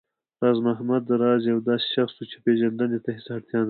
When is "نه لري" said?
3.57-3.59